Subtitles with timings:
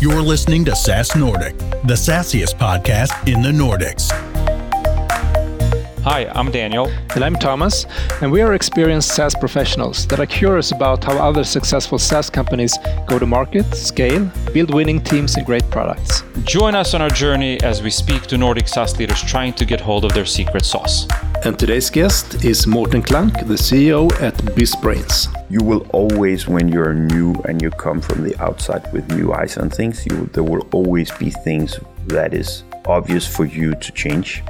[0.00, 4.12] You're listening to SaaS Nordic, the sassiest podcast in the Nordics.
[6.04, 6.86] Hi, I'm Daniel.
[7.16, 7.84] And I'm Thomas,
[8.22, 12.78] and we are experienced SaaS professionals that are curious about how other successful SaaS companies
[13.08, 16.22] go to market, scale, build winning teams, and great products.
[16.44, 19.80] Join us on our journey as we speak to Nordic SaaS leaders trying to get
[19.80, 21.08] hold of their secret sauce.
[21.44, 25.28] And today's guest is Morten Klank, the CEO at BizBrains.
[25.48, 29.56] You will always, when you're new and you come from the outside with new eyes
[29.56, 34.42] on things, you, there will always be things that is obvious for you to change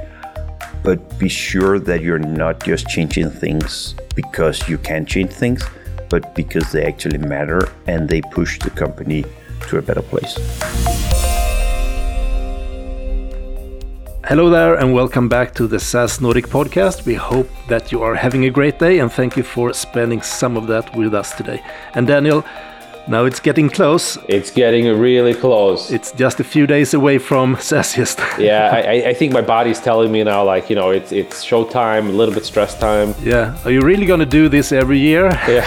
[0.83, 5.63] but be sure that you're not just changing things because you can change things,
[6.09, 9.25] but because they actually matter and they push the company
[9.67, 10.37] to a better place.
[14.29, 17.03] Hello there, and welcome back to the SaaS Nordic podcast.
[17.03, 20.55] We hope that you are having a great day, and thank you for spending some
[20.55, 21.63] of that with us today.
[21.95, 22.45] And Daniel,
[23.07, 24.19] now it's getting close.
[24.27, 25.89] It's getting really close.
[25.89, 28.37] It's just a few days away from SaaSiest.
[28.37, 32.09] yeah, I, I, think my body's telling me now, like, you know, it's, it's showtime,
[32.09, 33.15] a little bit stress time.
[33.23, 33.57] Yeah.
[33.65, 35.31] Are you really going to do this every year?
[35.47, 35.65] Yeah.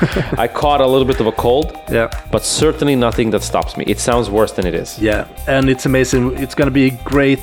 [0.36, 1.78] I caught a little bit of a cold.
[1.88, 2.08] Yeah.
[2.32, 3.84] But certainly nothing that stops me.
[3.86, 4.98] It sounds worse than it is.
[4.98, 5.28] Yeah.
[5.46, 6.36] And it's amazing.
[6.38, 7.38] It's going to be great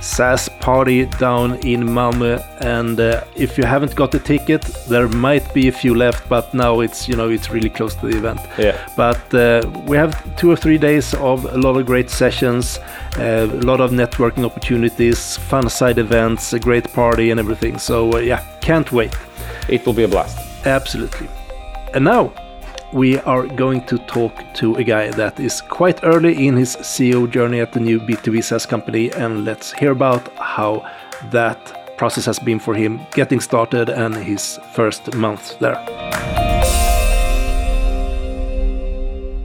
[0.00, 2.42] SaaS party down in Malmö.
[2.60, 6.52] And uh, if you haven't got a ticket, there might be a few left, but
[6.54, 8.40] now it's you know it's really close to the event.
[8.58, 8.76] Yeah.
[8.96, 12.78] But uh, we have two or three days of a lot of great sessions,
[13.18, 17.78] uh, a lot of networking opportunities, fun side events, a great party, and everything.
[17.78, 19.14] So uh, yeah, can't wait.
[19.68, 20.38] It will be a blast.
[20.66, 21.28] Absolutely.
[21.94, 22.32] And now
[22.92, 27.30] we are going to talk to a guy that is quite early in his CEO
[27.30, 30.84] journey at the new B2B SaaS company, and let's hear about how
[31.30, 35.76] that process has been for him getting started and his first month there.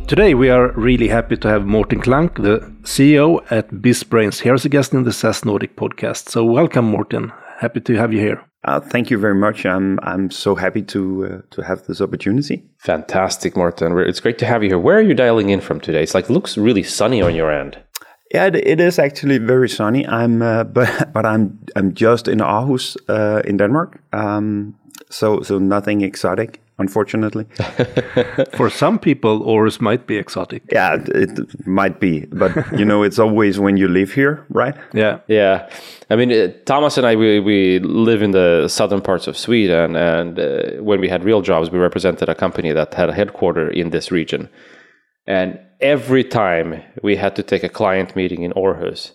[0.08, 4.66] Today, we are really happy to have Morten Klank, the CEO at BizBrains, here as
[4.66, 6.30] a guest in the SaaS Nordic podcast.
[6.30, 7.32] So, welcome, Morten.
[7.58, 8.44] Happy to have you here.
[8.66, 9.66] Uh, thank you very much.
[9.66, 12.64] I'm I'm so happy to uh, to have this opportunity.
[12.80, 13.98] Fantastic, Morten.
[14.00, 14.80] It's great to have you here.
[14.80, 16.02] Where are you dialing in from today?
[16.02, 17.78] It's like looks really sunny on your end.
[18.34, 20.08] Yeah, it, it is actually very sunny.
[20.08, 24.00] I'm uh, but but I'm I'm just in Aarhus uh, in Denmark.
[24.14, 24.76] Um,
[25.12, 27.46] so so nothing exotic unfortunately.
[28.54, 30.64] For some people, Aarhus might be exotic.
[30.72, 34.76] Yeah, it might be, but you know, it's always when you live here, right?
[34.94, 35.70] Yeah, yeah.
[36.10, 39.96] I mean, uh, Thomas and I, we, we live in the southern parts of Sweden,
[39.96, 43.70] and uh, when we had real jobs, we represented a company that had a headquarter
[43.70, 44.50] in this region,
[45.26, 49.12] and every time we had to take a client meeting in Aarhus.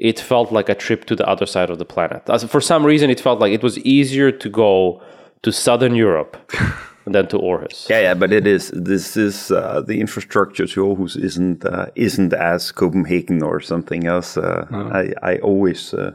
[0.00, 2.22] It felt like a trip to the other side of the planet.
[2.30, 5.02] As for some reason, it felt like it was easier to go
[5.42, 6.36] to Southern Europe
[7.12, 7.88] than to Aarhus.
[7.88, 8.70] Yeah, yeah, but it is.
[8.74, 14.36] This is uh, the infrastructure to Aarhus isn't uh, isn't as Copenhagen or something else.
[14.36, 14.90] Uh, oh.
[14.92, 16.12] I I always uh,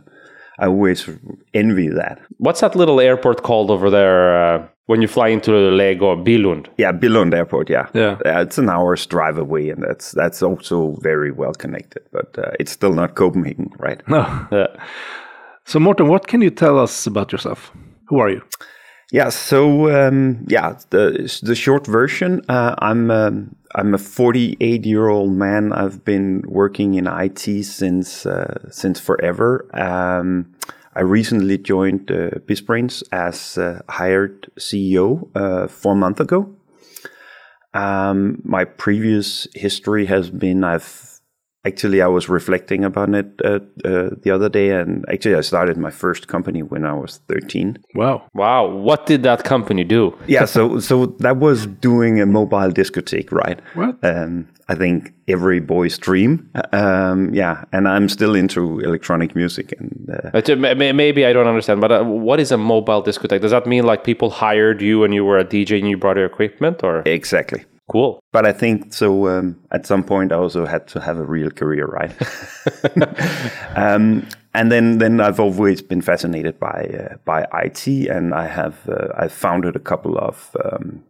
[0.59, 1.09] I always
[1.53, 2.19] envy that.
[2.37, 4.55] What's that little airport called over there?
[4.55, 6.67] Uh, when you fly into Lego, Billund.
[6.77, 7.69] Yeah, Billund Airport.
[7.69, 8.17] Yeah, yeah.
[8.25, 12.03] it's an hour's drive away, and that's that's also very well connected.
[12.11, 14.01] But uh, it's still not Copenhagen, right?
[14.07, 14.47] No.
[14.51, 14.67] Yeah.
[15.65, 17.71] So, Morten, what can you tell us about yourself?
[18.07, 18.41] Who are you?
[19.13, 22.41] Yeah, so um, yeah, the the short version.
[22.49, 25.71] Uh, I'm um, I'm a 48 year old man.
[25.71, 29.69] I've been working in IT since uh, since forever.
[29.71, 30.55] Um,
[30.95, 36.51] I recently joined uh, BizBrains as hired CEO uh, four months ago.
[37.75, 41.12] Um, my previous history has been I've
[41.65, 45.77] actually i was reflecting about it uh, uh, the other day and actually i started
[45.77, 48.27] my first company when i was 13 wow.
[48.33, 48.67] Wow.
[48.67, 50.17] What did that company do?
[50.27, 53.59] Yeah so so that was doing a mobile discotheque right?
[53.75, 54.03] What?
[54.03, 60.09] Um, i think every boy's dream um, yeah and i'm still into electronic music and
[60.09, 60.55] uh,
[61.03, 63.41] maybe i don't understand but uh, what is a mobile discotheque?
[63.41, 66.17] Does that mean like people hired you and you were a dj and you brought
[66.17, 67.03] your equipment or?
[67.05, 67.63] Exactly
[67.93, 68.19] Cool.
[68.31, 69.27] But I think so.
[69.27, 72.11] Um, at some point, I also had to have a real career, right?
[73.77, 78.89] um, and then, then I've always been fascinated by uh, by IT, and I have
[78.89, 81.03] uh, I've founded a couple of um,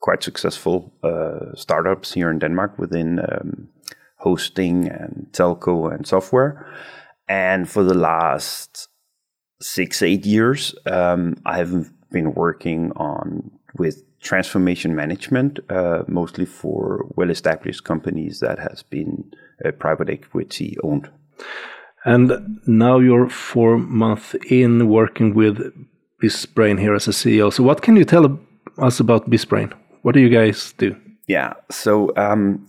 [0.00, 3.70] quite successful uh, startups here in Denmark within um,
[4.18, 6.66] hosting and telco and software.
[7.26, 8.88] And for the last
[9.62, 17.84] six eight years, um, I've been working on with transformation management, uh, mostly for well-established
[17.84, 19.30] companies that has been
[19.64, 21.08] uh, private equity owned.
[22.04, 25.72] And now you're four months in working with
[26.22, 27.52] BizBrain here as a CEO.
[27.52, 28.38] So what can you tell
[28.78, 29.72] us about BizBrain?
[30.02, 30.96] What do you guys do?
[31.26, 32.66] Yeah, so um,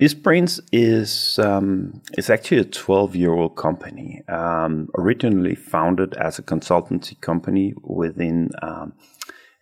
[0.00, 4.22] BizBrains is um, is actually a 12 year old company.
[4.28, 8.92] Um, originally founded as a consultancy company within um,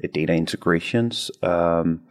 [0.09, 2.03] data integrations, um,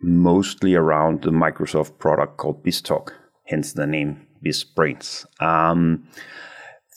[0.00, 3.10] mostly around the Microsoft product called BizTalk,
[3.44, 5.26] hence the name BizBrains.
[5.42, 6.06] Um,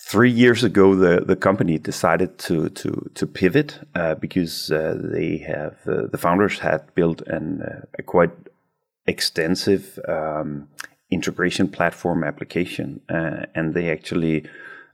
[0.09, 5.37] three years ago, the, the company decided to to to pivot uh, because uh, they
[5.37, 8.31] have uh, the founders had built an, uh, a quite
[9.05, 10.67] extensive um,
[11.09, 14.45] integration platform application, uh, and they actually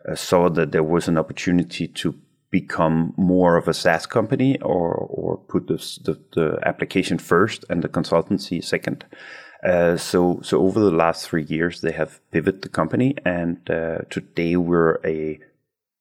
[0.08, 2.14] uh, saw that there was an opportunity to
[2.60, 4.88] become more of a SaaS company or
[5.20, 9.00] or put this, the the application first and the consultancy second.
[9.72, 14.00] Uh, so so over the last three years, they have pivoted the company, and uh,
[14.16, 15.40] today we're a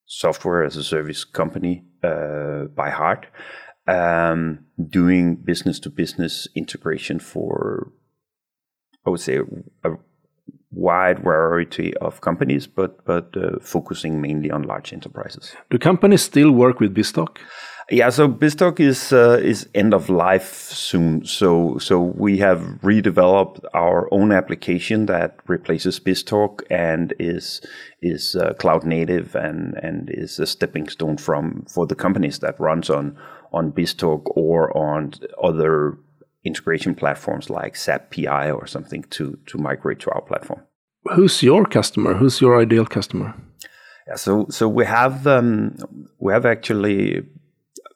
[0.07, 1.75] software as a service company
[2.11, 3.27] uh, by heart,
[3.87, 4.59] um,
[5.01, 7.93] doing business to business integration for
[9.07, 9.39] I would say
[10.75, 15.55] wide variety of companies, but but uh, focusing mainly on large enterprises.
[15.71, 17.39] Do companies still work with BizTalk?
[17.91, 21.25] Yeah, so BizTalk is uh, is end of life soon.
[21.27, 27.61] So so we have redeveloped our own application that replaces BizTalk and is
[28.01, 32.59] is uh, cloud native and and is a stepping stone from for the companies that
[32.59, 33.19] runs on
[33.53, 35.13] on BizTalk or on
[35.43, 35.99] other
[36.45, 40.61] integration platforms like SAP PI or something to to migrate to our platform.
[41.15, 42.15] Who's your customer?
[42.15, 43.35] Who's your ideal customer?
[44.07, 45.77] Yeah, so so we have um,
[46.19, 47.23] we have actually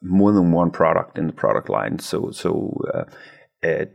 [0.01, 1.99] more than one product in the product line.
[1.99, 3.85] So so uh, uh,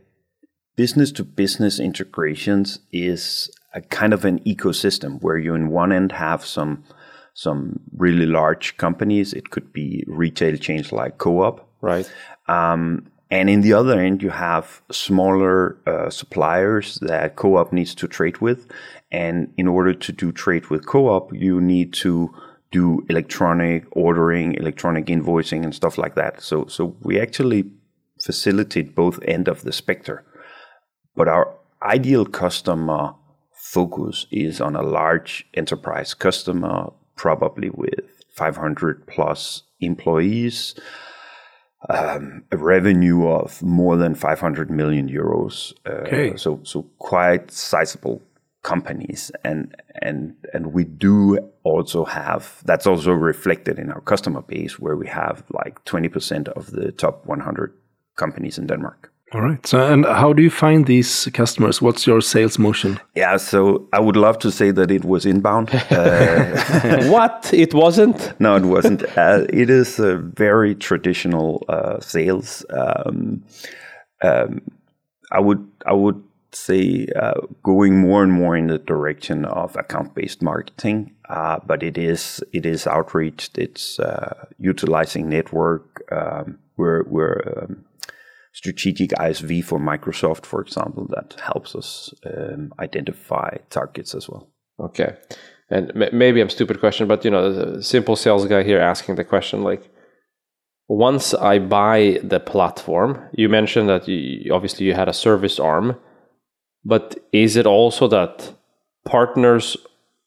[0.75, 6.11] business to business integrations is a kind of an ecosystem where you in one end
[6.13, 6.83] have some
[7.33, 9.33] some really large companies.
[9.33, 12.09] It could be retail chains like Co-op, Right.
[12.47, 18.07] um, and in the other end, you have smaller uh, suppliers that co-op needs to
[18.07, 18.69] trade with.
[19.11, 22.33] And in order to do trade with co-op, you need to
[22.71, 26.41] do electronic ordering, electronic invoicing, and stuff like that.
[26.41, 27.71] So, so we actually
[28.23, 30.23] facilitate both end of the spectrum.
[31.15, 33.15] But our ideal customer
[33.53, 38.05] focus is on a large enterprise customer, probably with
[38.35, 40.75] 500 plus employees,
[41.89, 45.73] um, a revenue of more than 500 million euros.
[45.85, 46.37] Uh, Okay.
[46.37, 48.21] So, so quite sizable
[48.63, 54.79] companies, and and and we do also have that's also reflected in our customer base,
[54.79, 57.71] where we have like 20% of the top 100
[58.15, 59.11] companies in Denmark.
[59.35, 59.67] All right.
[59.67, 61.81] So, and how do you find these customers?
[61.81, 63.01] What's your sales motion?
[63.15, 65.75] Yeah, so I would love to say that it was inbound.
[65.91, 67.53] Uh, what?
[67.53, 68.33] It wasn't?
[68.39, 69.03] no, it wasn't.
[69.17, 72.65] Uh, it is a very traditional uh, sales.
[72.69, 73.43] Um,
[74.23, 74.61] um,
[75.33, 76.23] I would I would
[76.53, 81.83] say uh, going more and more in the direction of account based marketing, uh, but
[81.83, 83.49] it is it is outreach.
[83.55, 86.03] It's uh, utilizing network.
[86.09, 87.83] Um, we're we're um,
[88.55, 94.49] strategic ISV for Microsoft, for example, that helps us um, identify targets as well.
[94.79, 95.17] Okay.
[95.69, 99.25] And m- maybe I'm stupid question, but you know, simple sales guy here asking the
[99.25, 99.91] question like,
[100.87, 105.97] once I buy the platform, you mentioned that you, obviously you had a service arm,
[106.85, 108.53] but is it also that
[109.03, 109.75] partners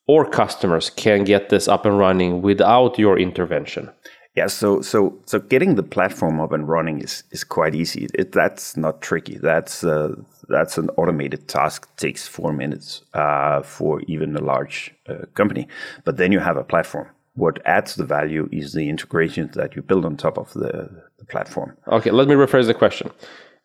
[0.07, 3.91] or customers can get this up and running without your intervention?
[4.39, 8.07] Yeah, so so so getting the platform up and running is is quite easy.
[8.15, 9.37] It, that's not tricky.
[9.37, 10.15] That's uh,
[10.49, 11.89] that's an automated task.
[11.97, 15.67] takes four minutes uh, for even a large uh, company.
[16.05, 17.07] But then you have a platform.
[17.35, 21.25] What adds the value is the integrations that you build on top of the, the
[21.25, 21.77] platform.
[21.87, 23.11] Okay, let me rephrase the question.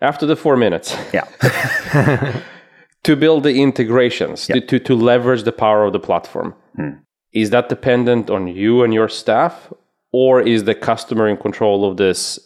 [0.01, 1.27] After the four minutes, Yeah,
[3.03, 6.53] to build the integrations, to, to, to leverage the power of the platform,
[7.31, 9.73] is that dependent on you and your staff,
[10.13, 12.39] or is the customer in control of this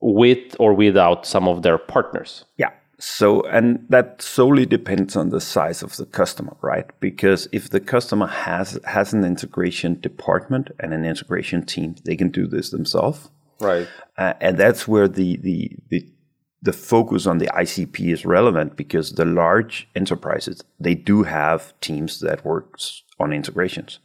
[0.00, 2.44] with or without some of their partners?
[2.56, 2.70] Yeah.
[2.98, 6.86] So, and that solely depends on the size of the customer, right?
[7.00, 12.28] Because if the customer has has an integration department and an integration team, they can
[12.28, 13.30] do this themselves.
[13.58, 13.88] Right.
[14.18, 16.06] Uh, and that's where the, the the
[16.62, 22.20] the focus on the ICP is relevant because the large enterprises they do have teams
[22.20, 23.98] that works on integrations,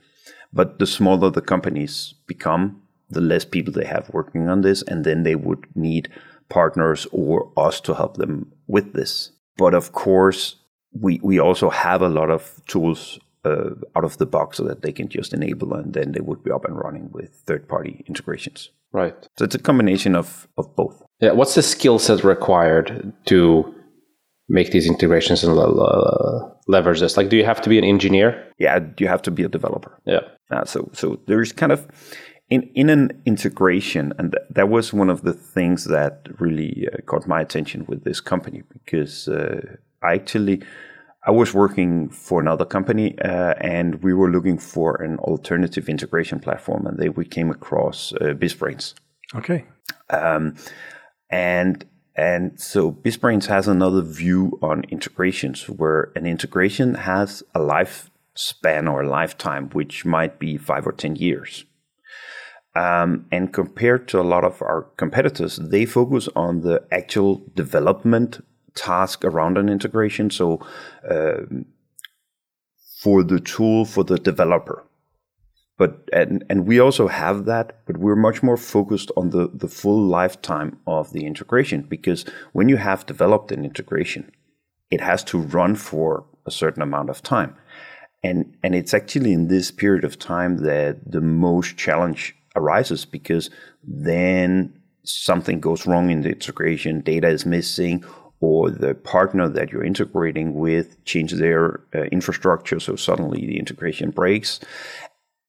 [0.54, 5.04] but the smaller the companies become, the less people they have working on this, and
[5.04, 6.10] then they would need
[6.50, 9.32] partners or us to help them with this.
[9.58, 10.56] But of course,
[10.92, 14.82] we we also have a lot of tools uh, out of the box so that
[14.82, 18.04] they can just enable, and then they would be up and running with third party
[18.08, 18.70] integrations.
[18.92, 19.16] Right.
[19.38, 21.04] So it's a combination of, of both.
[21.20, 21.34] Yeah.
[21.34, 23.76] What's the skill set required to
[24.48, 27.18] make these integrations and le- leverage this?
[27.18, 28.52] Like, do you have to be an engineer?
[28.58, 30.00] Yeah, you have to be a developer.
[30.06, 30.22] Yeah.
[30.50, 31.88] Uh, so so there's kind of
[32.50, 36.98] in in an integration, and th- that was one of the things that really uh,
[37.06, 40.62] caught my attention with this company because uh, I actually
[41.28, 46.40] I was working for another company uh, and we were looking for an alternative integration
[46.40, 48.94] platform, and they we came across uh, BizBrains,
[49.34, 49.66] Okay.
[50.10, 50.56] Um,
[51.30, 51.86] and
[52.16, 59.02] and so BizBrains has another view on integrations where an integration has a lifespan or
[59.02, 61.66] a lifetime, which might be five or 10 years.
[62.76, 68.44] Um, and compared to a lot of our competitors, they focus on the actual development
[68.76, 70.30] task around an integration.
[70.30, 70.60] So,
[71.10, 71.66] um,
[73.02, 74.84] for the tool for the developer,
[75.78, 79.68] but and and we also have that but we're much more focused on the the
[79.68, 84.32] full lifetime of the integration because when you have developed an integration
[84.92, 87.56] it has to run for a certain amount of time
[88.24, 93.50] and and it's actually in this period of time that the most challenge arises because
[93.84, 98.04] then something goes wrong in the integration data is missing
[98.42, 104.10] or the partner that you're integrating with changes their uh, infrastructure so suddenly the integration
[104.10, 104.60] breaks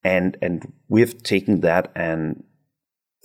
[0.05, 2.45] and and we've taken that and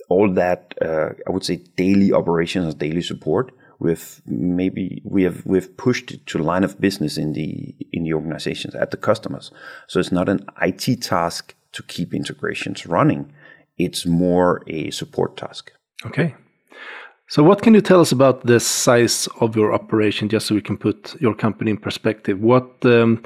[0.08, 3.52] all that uh, I would say daily operations and daily support.
[3.78, 8.14] We've maybe we have we've pushed it to line of business in the in the
[8.14, 9.50] organizations at the customers.
[9.88, 13.32] So it's not an IT task to keep integrations running.
[13.78, 15.72] It's more a support task.
[16.04, 16.34] Okay.
[17.28, 20.60] So, what can you tell us about the size of your operation, just so we
[20.60, 22.40] can put your company in perspective?
[22.40, 23.22] What um,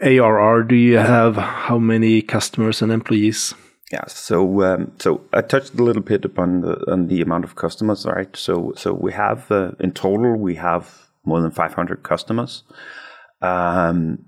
[0.00, 1.36] ARR do you have?
[1.36, 3.54] How many customers and employees?
[3.92, 7.56] Yeah, so um, so I touched a little bit upon the on the amount of
[7.56, 8.34] customers, right?
[8.34, 12.64] So so we have uh, in total we have more than 500 customers,
[13.42, 14.24] um,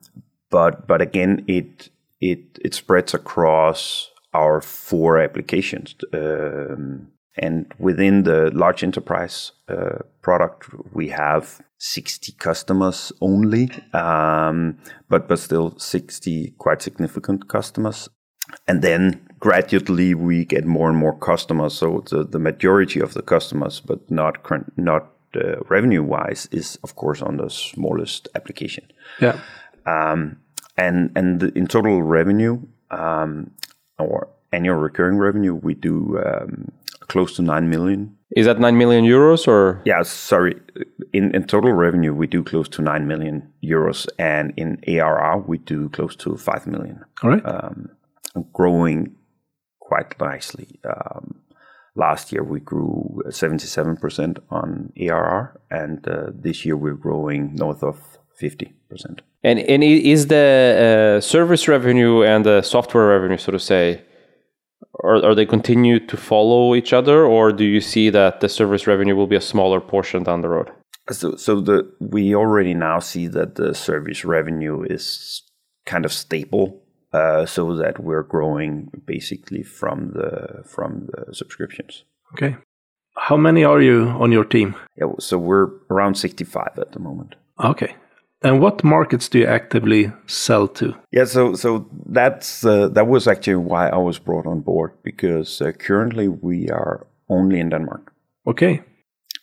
[0.51, 1.89] but but again it
[2.21, 10.69] it it spreads across our four applications, um, and within the large enterprise uh, product
[10.93, 18.09] we have 60 customers only, um, but but still 60 quite significant customers
[18.69, 21.75] and then gradually we get more and more customers.
[21.75, 26.79] So the, the majority of the customers, but not current, not uh, revenue wise, is
[26.83, 28.85] of course on the smallest application.
[29.21, 29.41] Yeah.
[29.87, 30.39] Um,
[30.77, 32.61] and and in total revenue
[32.91, 33.53] um,
[33.99, 36.71] or annual recurring revenue, we do um,
[37.01, 38.17] close to nine million.
[38.37, 39.81] Is that 9 million euros or?
[39.85, 40.61] Yeah, sorry.
[41.13, 45.59] In in total revenue, we do close to nine million euros, and in ARR, we
[45.59, 47.43] do close to five million All right.
[48.53, 49.15] growing
[49.81, 50.81] quite nicely.
[50.85, 51.43] Um,
[51.95, 58.19] last year we grew 77% on ARR, and uh, this year we're growing north of
[58.43, 58.73] 50%.
[59.43, 64.03] And, and is the uh, service revenue and the software revenue, so to say,
[65.03, 68.87] are, are they continue to follow each other, or do you see that the service
[68.87, 70.71] revenue will be a smaller portion down the road?
[71.11, 75.43] So, so the we already now see that the service revenue is
[75.85, 76.81] kind of stable,
[77.13, 82.05] uh, so that we're growing basically from the from the subscriptions.
[82.33, 82.57] Okay.
[83.17, 84.75] How many are you on your team?
[84.97, 87.37] Yeah, so we're around 65 at the moment.
[87.63, 87.95] Okay.
[88.45, 90.95] And what markets do you actively sell to?
[91.13, 95.65] Yeah, so so that's uh, that was actually why I was brought on board because
[95.65, 98.13] uh, currently we are only in Denmark,
[98.47, 98.83] Okay.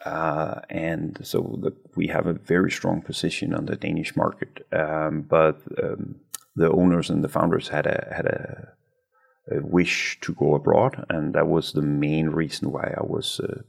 [0.06, 4.68] uh, and so the, we have a very strong position on the Danish market.
[4.72, 6.16] Um, but um,
[6.56, 8.68] the owners and the founders had a had a,
[9.52, 13.62] a wish to go abroad, and that was the main reason why I was uh,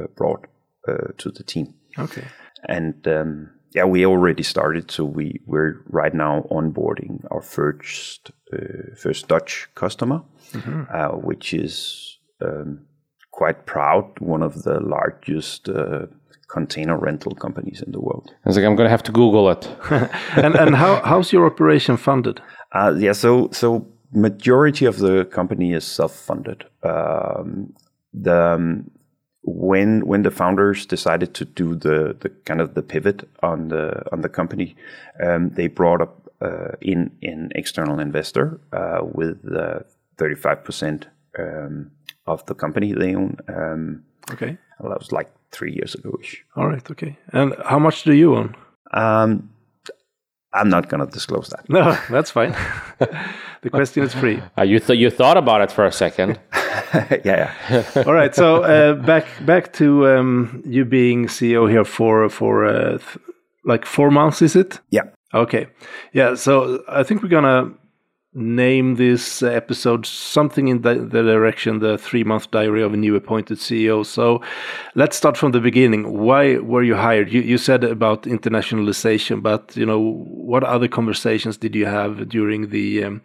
[0.00, 0.46] uh, brought
[0.88, 1.74] uh, to the team.
[1.98, 2.24] Okay.
[2.68, 4.90] And um, yeah, we already started.
[4.90, 10.22] So we we're right now onboarding our first uh, first Dutch customer,
[10.92, 12.86] uh, which is um,
[13.30, 14.18] quite proud.
[14.20, 16.06] One of the largest uh,
[16.48, 18.30] container rental companies in the world.
[18.44, 19.68] I was like, I'm going to have to Google it.
[20.36, 22.40] and and how how's your operation funded?
[22.72, 26.64] Uh, yeah, so so majority of the company is self-funded.
[26.82, 27.74] Um,
[28.14, 28.90] the um,
[29.48, 34.02] when when the founders decided to do the the kind of the pivot on the
[34.12, 34.76] on the company,
[35.22, 39.38] um, they brought up uh, in an external investor uh, with
[40.16, 41.06] thirty five percent
[42.26, 43.36] of the company they own.
[43.48, 44.58] Um, Okay.
[44.80, 46.44] that was like three years ago ish.
[46.54, 46.90] All right.
[46.90, 47.16] Okay.
[47.32, 48.54] And how much do you own?
[48.92, 49.48] Um,
[50.52, 51.68] I'm not going to disclose that.
[51.68, 52.52] No, that's fine.
[52.98, 54.42] the question is free.
[54.56, 56.40] Uh, you, th- you thought about it for a second.
[57.24, 57.92] yeah, yeah.
[58.06, 58.34] All right.
[58.34, 63.18] So uh, back back to um, you being CEO here for for uh, th-
[63.64, 64.80] like four months, is it?
[64.90, 65.02] Yeah.
[65.34, 65.66] Okay.
[66.14, 66.34] Yeah.
[66.34, 67.74] So I think we're gonna
[68.34, 73.16] name this episode something in the, the direction the three month diary of a new
[73.16, 74.04] appointed CEO.
[74.04, 74.42] So
[74.94, 76.18] let's start from the beginning.
[76.18, 77.32] Why were you hired?
[77.32, 82.68] You, you said about internationalization, but you know what other conversations did you have during
[82.68, 83.22] the um,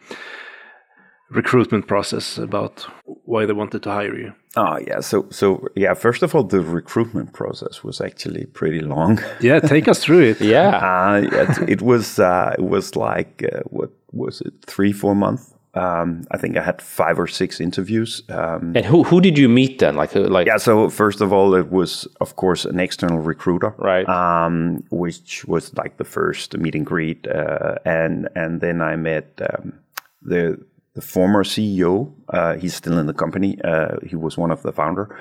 [1.29, 2.88] recruitment process about
[3.25, 4.33] why they wanted to hire you?
[4.55, 5.95] Oh yeah, so so yeah.
[5.95, 9.19] First of all, the recruitment process was actually pretty long.
[9.41, 10.41] Yeah, take us through it.
[10.53, 10.77] Yeah.
[10.77, 15.53] Uh, it, it was uh, it was like uh, what was it three four months?
[15.75, 18.22] Um, I think I had five or six interviews.
[18.29, 19.96] Um, And who who did you meet then?
[19.96, 24.08] Like like yeah, so first of all, it was of course an external recruiter, Right.
[24.08, 29.41] Um, which was like the first meet and greet, uh, and and then I met
[29.41, 29.74] um,
[30.22, 30.58] the
[30.96, 32.13] the former CEO.
[32.29, 33.58] Uh, he's still in the company.
[33.63, 35.17] Uh, he was one of the founder,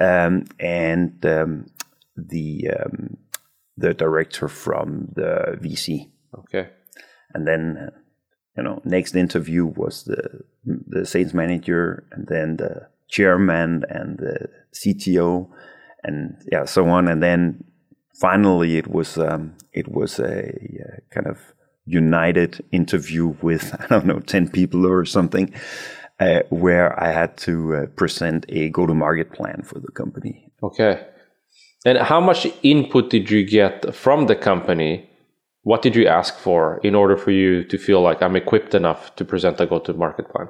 [0.00, 1.66] um, and um,
[2.16, 3.16] the um,
[3.76, 6.10] the director from the VC.
[6.38, 6.70] okay.
[7.34, 7.90] And then,
[8.56, 14.48] you know, next interview was the the sales manager, and then the chairman, and the
[14.74, 15.48] CTO,
[16.02, 17.08] and yeah, so on.
[17.08, 17.64] And then
[18.20, 21.38] finally, it was um, it was a, uh kind of
[21.84, 25.54] united interview with I don't know ten people or something,
[26.20, 30.50] uh, where I had to uh, present a go to market plan for the company.
[30.62, 31.06] Okay.
[31.86, 35.07] And how much input did you get from the company?
[35.68, 39.14] What did you ask for in order for you to feel like I'm equipped enough
[39.16, 40.48] to present a go to market plan?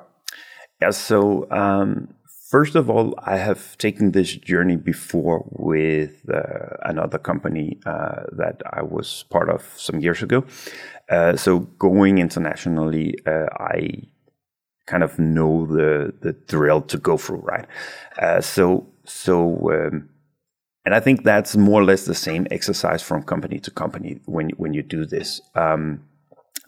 [0.81, 2.15] Yeah, so um,
[2.49, 8.63] first of all, I have taken this journey before with uh, another company uh, that
[8.73, 10.45] I was part of some years ago.
[11.11, 14.05] Uh, so going internationally, uh, I
[14.87, 17.67] kind of know the the drill to go through, right?
[18.23, 19.37] Uh, so so.
[19.73, 20.11] Um,
[20.89, 24.49] and I think that's more or less the same exercise from company to company when
[24.57, 25.39] when you do this.
[25.55, 26.09] Um,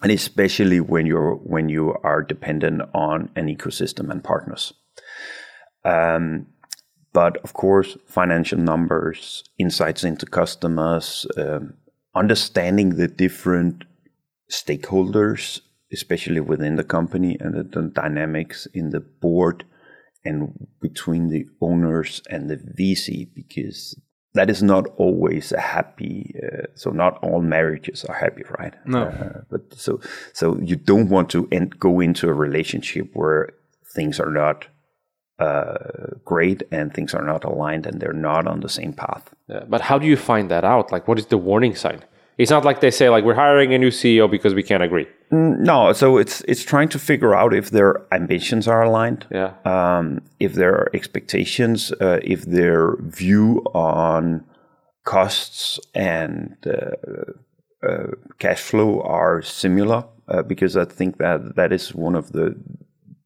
[0.03, 4.73] and especially when you're when you are dependent on an ecosystem and partners.
[5.83, 6.45] Um,
[7.13, 11.73] but of course, financial numbers, insights into customers, um,
[12.13, 13.85] understanding the different
[14.51, 19.65] stakeholders, especially within the company, and the, the dynamics in the board
[20.23, 23.95] and between the owners and the VC, because
[24.33, 26.35] that is not always a happy.
[26.41, 28.73] Uh, so not all marriages are happy, right?
[28.85, 29.03] No.
[29.03, 29.99] Uh, but so
[30.33, 33.49] so you don't want to end, go into a relationship where
[33.93, 34.67] things are not
[35.39, 39.33] uh, great and things are not aligned and they're not on the same path.
[39.47, 40.91] Yeah, but how do you find that out?
[40.91, 42.03] Like, what is the warning sign?
[42.37, 45.07] It's not like they say like we're hiring a new CEO because we can't agree.
[45.31, 49.25] No, so it's it's trying to figure out if their ambitions are aligned.
[49.31, 49.53] Yeah.
[49.63, 54.43] um, if their expectations, uh, if their view on
[55.05, 58.07] costs and uh, uh,
[58.39, 62.55] cash flow are similar, uh, because I think that that is one of the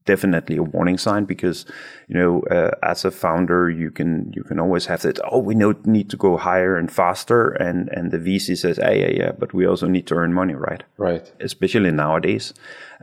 [0.06, 1.66] definitely a warning sign because
[2.08, 5.56] you know uh, as a founder you can you can always have that oh we
[5.56, 9.32] know need to go higher and faster and and the VC says yeah yeah yeah
[9.40, 11.32] but we also need to earn money right Right.
[11.40, 12.54] especially nowadays.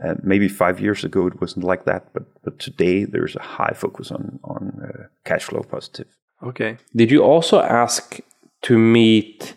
[0.03, 3.73] Uh, maybe five years ago it wasn't like that, but but today there's a high
[3.75, 6.07] focus on on uh, cash flow positive.
[6.41, 6.77] Okay.
[6.95, 8.19] Did you also ask
[8.63, 9.55] to meet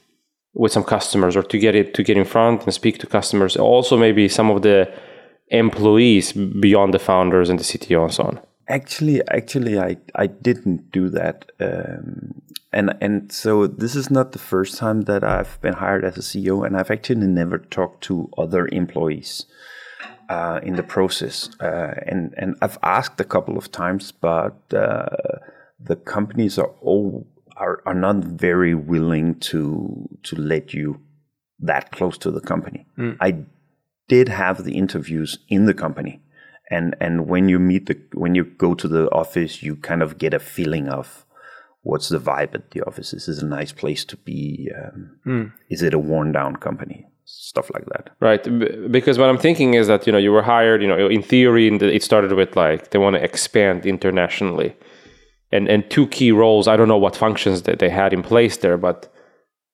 [0.54, 3.56] with some customers or to get it to get in front and speak to customers?
[3.56, 4.88] Also, maybe some of the
[5.48, 8.40] employees beyond the founders and the CTO and so on.
[8.68, 14.40] Actually, actually, I I didn't do that, um, and and so this is not the
[14.40, 18.28] first time that I've been hired as a CEO, and I've actually never talked to
[18.36, 19.46] other employees
[20.28, 25.06] uh, in the process, uh, and and I've asked a couple of times, but uh,
[25.78, 27.24] the companies are all
[27.56, 31.00] are, are not very willing to to let you
[31.60, 32.84] that close to the company.
[33.20, 33.44] I
[34.08, 36.20] did have the interviews in the company.
[36.70, 40.18] And and when you meet the when you go to the office you kind of
[40.18, 41.26] get a feeling of
[41.86, 43.12] what's the vibe at the office.
[43.14, 47.06] Is this a nice place to be um, is it a worn down company?
[47.24, 48.10] Stuff like that.
[48.20, 48.42] Right,
[48.90, 50.82] because what I'm thinking is that you know you were hired.
[50.82, 54.76] You know, in theory, it started with like they want to expand internationally,
[55.50, 56.68] and and two key roles.
[56.68, 59.12] I don't know what functions that they had in place there, but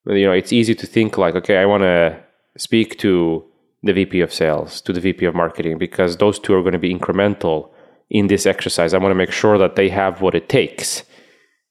[0.07, 2.19] you know, it's easy to think like, okay, I want to
[2.57, 3.45] speak to
[3.83, 6.79] the VP of sales, to the VP of marketing, because those two are going to
[6.79, 7.71] be incremental
[8.11, 8.95] in this exercise.
[8.95, 11.03] I want to make sure that they have what it takes,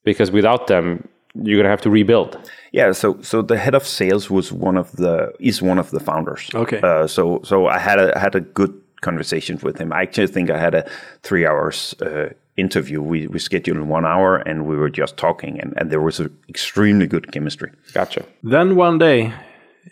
[0.04, 2.38] because without them, you're going to have to rebuild.
[2.74, 6.00] yeah so so the head of sales was one of the is one of the
[6.00, 6.80] founders Okay.
[6.84, 10.50] uh, so so i had a had a good conversation with him i actually think
[10.50, 10.84] i had a
[11.24, 15.74] three hours uh, interview we, we scheduled one hour and we were just talking and,
[15.78, 18.22] and there was an extremely good chemistry Gotcha.
[18.44, 19.34] Then one day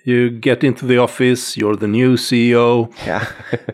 [0.04, 2.92] You get into the office, you're the new CEO.
[3.06, 3.28] Yeah.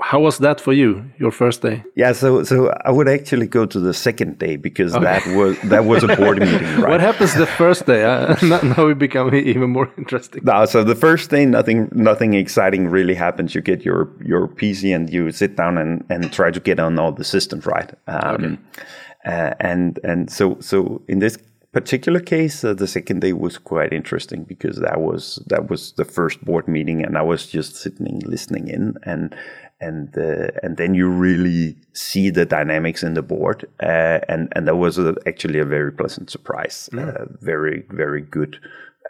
[0.00, 1.82] How was that for you, your first day?
[1.96, 5.86] Yeah, so so I would actually go to the second day because that was that
[5.86, 6.90] was a board meeting, right?
[6.90, 8.04] What happens the first day?
[8.04, 10.44] Uh, now it becomes even more interesting.
[10.44, 13.56] No, so the first day, nothing, nothing exciting really happens.
[13.56, 16.96] You get your your PC and you sit down and, and try to get on
[16.98, 17.92] all the systems right.
[18.06, 18.58] Um,
[19.26, 21.36] uh, and and so so in this
[21.72, 26.04] particular case, uh, the second day was quite interesting because that was that was the
[26.04, 29.34] first board meeting, and I was just sitting listening in and.
[29.80, 34.66] And uh, and then you really see the dynamics in the board, uh, and and
[34.66, 36.90] that was a, actually a very pleasant surprise.
[36.92, 38.58] Uh, very very good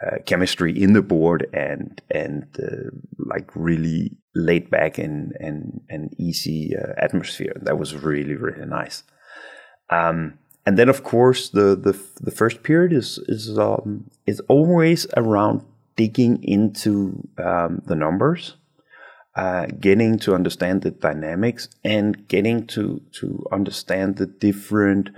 [0.05, 6.13] uh, chemistry in the board and and uh, like really laid back and and and
[6.19, 7.53] easy uh, atmosphere.
[7.63, 9.01] That was really really nice.
[9.89, 10.37] Um,
[10.69, 15.65] and then of course the the the first period is is um, is always around
[15.95, 18.55] digging into um, the numbers.
[19.35, 25.09] Uh, getting to understand the dynamics and getting to to understand the different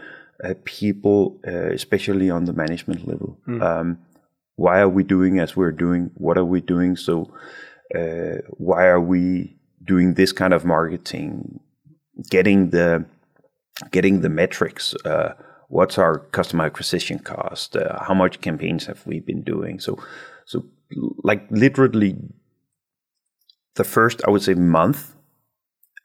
[0.42, 3.38] uh, people, uh, especially on the management level.
[3.62, 4.00] Um,
[4.56, 6.12] why are we doing as we're doing?
[6.14, 6.96] What are we doing?
[6.96, 7.14] So,
[7.94, 11.60] uh, why are we doing this kind of marketing?
[12.30, 13.06] Getting the
[13.92, 14.94] getting the metrics.
[15.06, 15.34] Uh,
[15.70, 17.76] what's our customer acquisition cost?
[17.76, 19.80] Uh, how much campaigns have we been doing?
[19.80, 19.98] So,
[20.46, 20.66] so
[21.24, 22.18] like literally,
[23.76, 25.16] the first I would say month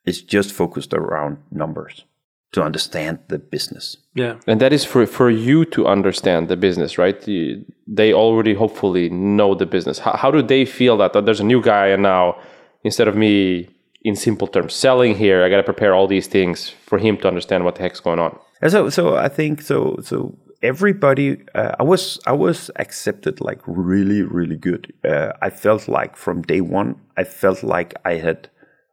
[0.04, 2.04] is just focused around numbers
[2.52, 3.96] to understand the business.
[4.14, 4.36] Yeah.
[4.46, 7.26] And that is for, for you to understand the business, right?
[7.26, 9.98] You, they already hopefully know the business.
[9.98, 12.40] How, how do they feel that, that there's a new guy and now
[12.84, 13.68] instead of me
[14.06, 17.28] in simple terms selling here, I got to prepare all these things for him to
[17.28, 18.38] understand what the heck's going on.
[18.62, 23.60] And so so I think so so everybody uh, I was I was accepted like
[23.66, 24.92] really really good.
[25.04, 28.48] Uh, I felt like from day one I felt like I had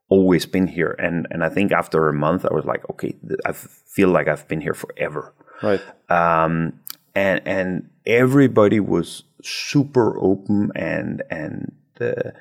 [0.09, 3.51] always been here and and I think after a month I was like okay I
[3.95, 5.31] feel like I've been here forever.
[5.61, 5.81] Right.
[6.09, 6.79] Um,
[7.13, 11.71] and and everybody was super open and and
[12.01, 12.31] uh,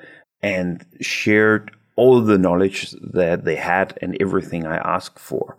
[0.41, 5.57] and shared all the knowledge that they had and everything I asked for.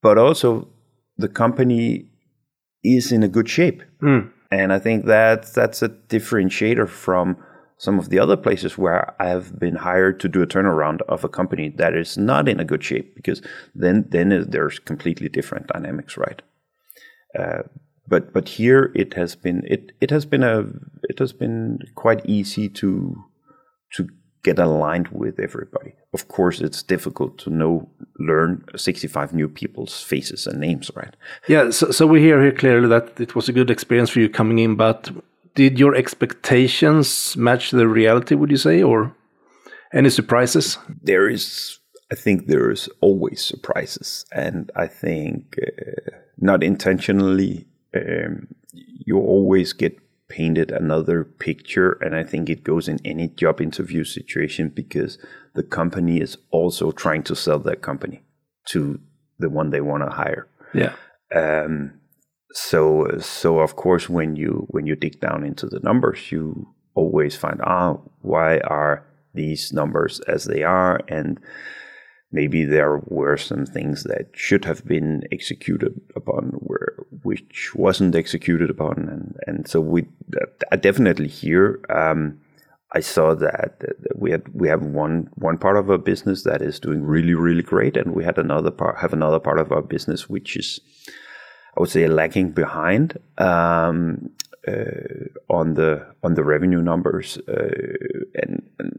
[0.00, 0.68] But also
[1.16, 2.08] the company
[2.82, 3.82] is in a good shape.
[4.50, 7.36] And I think that that's a differentiator from
[7.78, 11.24] some of the other places where I have been hired to do a turnaround of
[11.24, 13.42] a company that is not in a good shape because
[13.74, 16.42] then then there's completely different dynamics, right?
[17.36, 17.62] Uh,
[18.06, 20.64] but but here it has been it it has been a
[21.04, 23.16] it has been quite easy to
[23.94, 24.08] to
[24.42, 25.92] get aligned with everybody.
[26.12, 31.14] Of course, it's difficult to know learn 65 new people's faces and names, right?
[31.48, 34.28] Yeah, so, so we hear here clearly that it was a good experience for you
[34.28, 35.10] coming in, but
[35.54, 39.14] did your expectations match the reality, would you say, or
[39.92, 40.78] any surprises?
[41.02, 41.78] There is,
[42.10, 49.72] I think, there is always surprises, and I think uh, not intentionally, um, you always
[49.72, 49.98] get
[50.32, 55.18] painted another picture, and I think it goes in any job interview situation because
[55.54, 58.22] the company is also trying to sell that company
[58.68, 58.98] to
[59.38, 60.48] the one they want to hire.
[60.72, 60.94] Yeah.
[61.34, 62.00] Um,
[62.54, 67.34] so so of course when you when you dig down into the numbers you always
[67.34, 71.40] find ah why are these numbers as they are and
[72.32, 78.70] maybe there were some things that should have been executed upon where which wasn't executed
[78.70, 80.06] upon and and so we
[80.70, 82.40] I definitely here um,
[82.94, 86.62] I saw that, that we had we have one one part of our business that
[86.62, 89.82] is doing really really great and we had another part have another part of our
[89.82, 90.80] business which is
[91.76, 94.30] I would say lagging behind um,
[94.68, 97.38] uh, on the on the revenue numbers.
[97.48, 97.96] Uh,
[98.34, 98.98] and, and,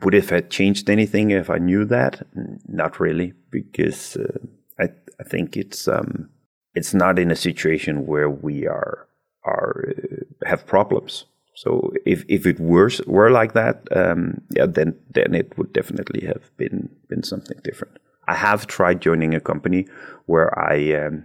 [0.00, 2.26] would it have changed anything if I knew that?
[2.66, 4.38] Not really, because uh,
[4.78, 4.88] I
[5.20, 6.30] I think it's um,
[6.74, 9.06] it's not in a situation where we are
[9.44, 9.92] are
[10.46, 11.26] have problems.
[11.54, 16.26] So if if it were were like that, um, yeah, then then it would definitely
[16.26, 17.98] have been been something different.
[18.28, 19.86] I have tried joining a company
[20.26, 21.24] where I um,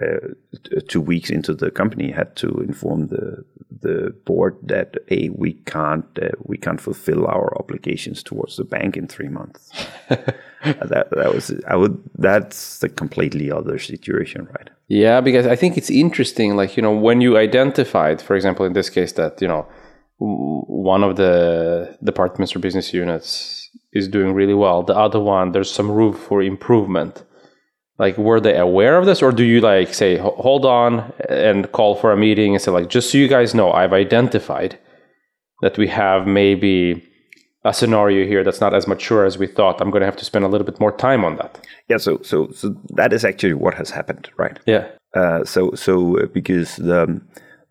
[0.00, 3.44] uh, two weeks into the company had to inform the
[3.82, 8.96] the board that hey we can't uh, we can't fulfill our obligations towards the bank
[8.96, 9.70] in three months.
[10.08, 14.70] that that was I would that's a completely other situation, right?
[14.88, 16.56] Yeah, because I think it's interesting.
[16.56, 19.66] Like you know, when you identified, for example, in this case, that you know
[20.18, 25.72] one of the departments or business units is doing really well, the other one there's
[25.72, 27.24] some room for improvement
[28.02, 31.94] like were they aware of this or do you like say hold on and call
[31.94, 34.72] for a meeting and say like just so you guys know i've identified
[35.62, 36.78] that we have maybe
[37.64, 39.80] a scenario here that's not as mature as we thought.
[39.80, 41.60] I'm going to have to spend a little bit more time on that.
[41.88, 44.58] Yeah, so so so that is actually what has happened, right?
[44.66, 44.88] Yeah.
[45.14, 47.20] Uh, so so uh, because the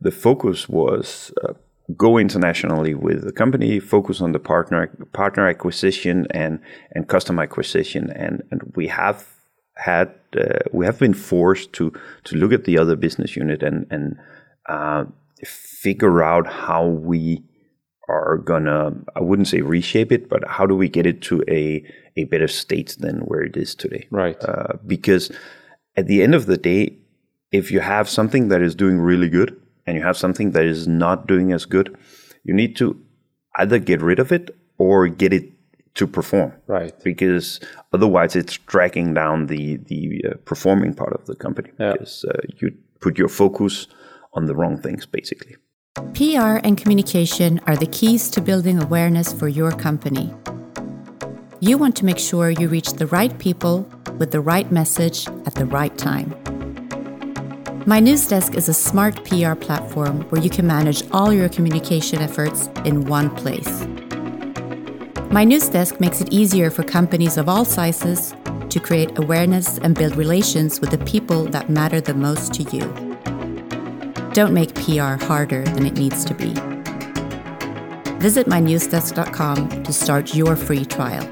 [0.02, 1.54] the focus was uh,
[1.98, 6.60] go internationally with the company, focus on the partner partner acquisition and
[6.92, 9.26] and customer acquisition, and and we have
[9.80, 11.92] had uh, we have been forced to
[12.26, 14.18] to look at the other business unit and and
[14.68, 15.06] uh,
[15.44, 17.44] figure out how we
[18.08, 21.84] are gonna I wouldn't say reshape it, but how do we get it to a
[22.18, 24.08] a better state than where it is today?
[24.12, 24.38] Right.
[24.44, 25.32] Uh, because
[25.96, 26.98] at the end of the day,
[27.52, 30.88] if you have something that is doing really good and you have something that is
[30.88, 31.98] not doing as good,
[32.44, 33.00] you need to
[33.58, 35.52] either get rid of it or get it
[36.00, 36.52] to perform.
[36.68, 36.94] Right.
[37.04, 37.60] Because
[37.94, 41.94] otherwise, it's dragging down the the uh, performing part of the company Yeah.
[41.94, 43.88] because uh, you put your focus
[44.34, 45.56] on the wrong things, basically.
[46.14, 50.28] PR and communication are the keys to building awareness for your company.
[51.60, 53.78] You want to make sure you reach the right people
[54.20, 56.30] with the right message at the right time.
[57.86, 62.20] My News Desk is a smart PR platform where you can manage all your communication
[62.22, 63.72] efforts in one place.
[65.32, 68.34] My News Desk makes it easier for companies of all sizes
[68.70, 72.82] to create awareness and build relations with the people that matter the most to you.
[74.34, 76.54] Don't make PR harder than it needs to be.
[78.18, 81.32] Visit mynewsdesk.com to start your free trial.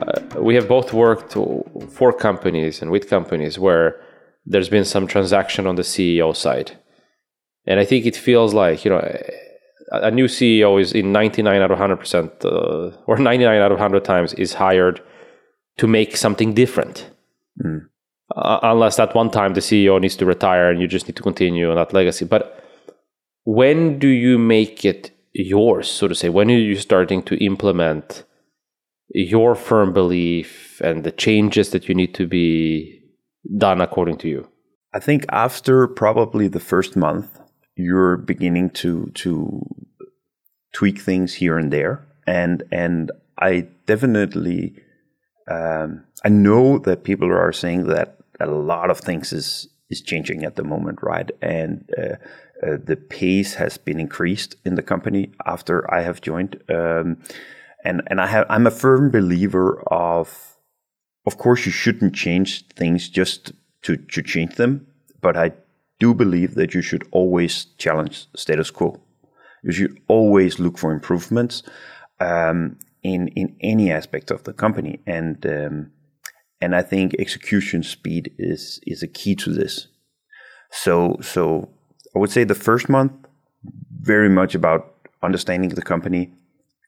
[0.00, 1.36] Uh, we have both worked
[1.90, 4.00] for companies and with companies where
[4.46, 6.78] there's been some transaction on the CEO side.
[7.66, 9.02] And I think it feels like, you know,
[9.90, 14.04] a, new CEO is in 99 out of 100%, uh, or 99 out of 100
[14.04, 15.02] times is hired
[15.78, 17.10] to make something different.
[18.34, 21.22] Uh, unless that one time the CEO needs to retire and you just need to
[21.22, 22.24] continue on that legacy.
[22.24, 22.64] But
[23.44, 26.30] when do you make it yours, so to say?
[26.30, 28.24] When are you starting to implement
[29.10, 33.00] your firm belief and the changes that you need to be
[33.58, 34.48] done according to you?
[34.94, 37.38] I think after probably the first month,
[37.76, 39.62] you're beginning to to
[40.72, 44.74] tweak things here and there, and and I definitely
[45.50, 50.44] um, I know that people are saying that a lot of things is is changing
[50.44, 51.30] at the moment, right?
[51.42, 52.16] And uh,
[52.66, 57.18] uh, the pace has been increased in the company after I have joined, um,
[57.84, 60.56] and and I have I'm a firm believer of
[61.26, 64.86] of course you shouldn't change things just to, to change them,
[65.20, 65.52] but I
[66.00, 69.00] do believe that you should always challenge status quo.
[69.62, 71.62] You should always look for improvements
[72.20, 75.92] um, in in any aspect of the company, and um,
[76.60, 79.88] and I think execution speed is is a key to this.
[80.70, 81.70] So so
[82.14, 83.12] I would say the first month
[84.00, 86.32] very much about understanding the company,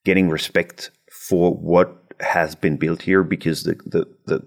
[0.04, 4.42] getting respect for what has been built here because the the the,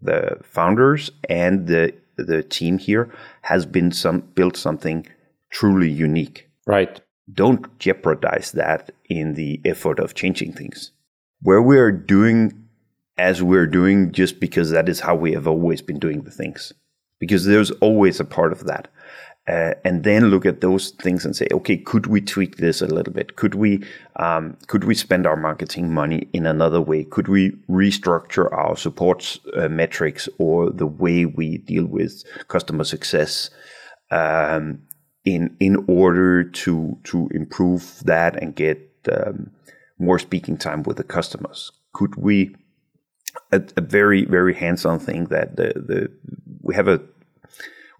[0.00, 3.10] the founders and the the team here
[3.42, 5.06] has been some built something
[5.50, 6.48] truly unique.
[6.66, 7.00] Right.
[7.32, 10.92] Don't jeopardize that in the effort of changing things.
[11.40, 12.64] Where we are doing
[13.16, 16.72] as we're doing just because that is how we have always been doing the things.
[17.20, 18.88] Because there's always a part of that.
[19.46, 22.86] Uh, and then look at those things and say, okay, could we tweak this a
[22.86, 23.36] little bit?
[23.36, 23.84] Could we
[24.16, 27.04] um, could we spend our marketing money in another way?
[27.04, 33.50] Could we restructure our support uh, metrics or the way we deal with customer success
[34.10, 34.80] um,
[35.26, 39.50] in in order to to improve that and get um,
[39.98, 41.70] more speaking time with the customers?
[41.92, 42.56] Could we
[43.52, 46.10] a, a very very hands on thing that the the
[46.62, 47.02] we have a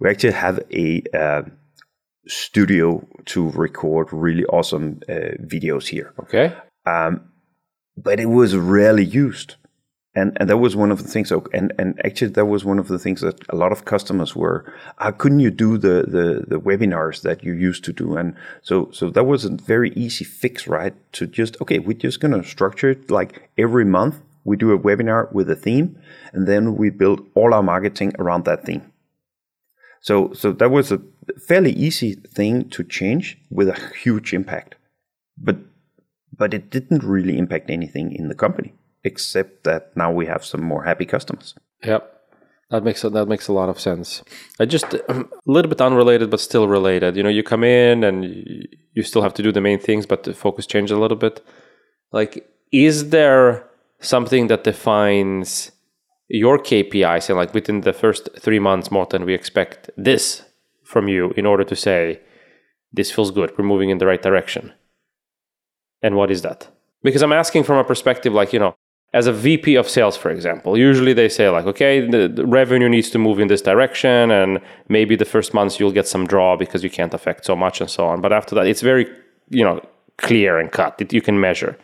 [0.00, 1.42] we actually have a uh,
[2.26, 6.14] studio to record really awesome uh, videos here.
[6.20, 6.54] Okay.
[6.87, 7.30] Um,
[7.96, 9.57] but it was rarely used.
[10.16, 11.33] And, and that was one of the things.
[11.33, 14.72] And, and actually, that was one of the things that a lot of customers were.
[14.96, 18.16] How couldn't you do the, the, the webinars that you used to do?
[18.16, 20.94] And so so that was a very easy fix, right?
[21.14, 25.33] To just okay, we're just gonna structure it like every month we do a webinar
[25.33, 25.98] with a theme,
[26.33, 28.92] and then we build all our marketing around that theme.
[30.04, 31.00] So so that was a
[31.48, 34.74] fairly easy thing to change with a huge impact,
[35.38, 35.56] but
[36.38, 40.62] but it didn't really impact anything in the company except that now we have some
[40.62, 41.54] more happy customers.
[41.84, 42.10] Yep.
[42.70, 44.22] That makes a, that makes a lot of sense.
[44.60, 47.16] I just um, a little bit unrelated, but still related.
[47.16, 48.24] You know, you come in and
[48.92, 51.42] you still have to do the main things, but the focus changes a little bit.
[52.12, 53.66] Like, is there
[54.00, 55.72] something that defines
[56.28, 60.42] your KPIs and like within the first three months, Morten, we expect this
[60.82, 62.20] from you in order to say
[62.92, 63.52] this feels good.
[63.56, 64.72] We're moving in the right direction.
[66.02, 66.68] And what is that?
[67.02, 68.74] Because I'm asking from a perspective like, you know,
[69.12, 72.88] as a VP of sales, for example, usually they say like, okay, the, the, revenue
[72.88, 76.56] needs to move in this direction, and maybe the first months you'll get some draw
[76.56, 78.20] because you can't affect so much and so on.
[78.20, 79.06] But after that, it's very,
[79.50, 79.80] you know,
[80.18, 81.00] clear and cut.
[81.00, 81.78] It, you can measure.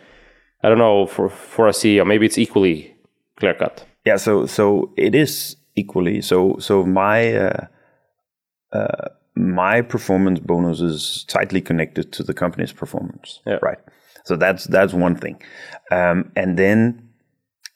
[0.64, 2.96] I don't know for for a CEO, maybe it's equally
[3.36, 3.86] clear cut.
[4.04, 6.22] Yeah, so so it is equally.
[6.22, 7.66] So so my uh,
[8.72, 13.40] uh, my performance bonus is tightly connected to the company's performance.
[13.46, 13.58] Yeah.
[13.62, 13.78] Right.
[14.24, 15.40] So that's that's one thing,
[15.90, 17.08] um, and then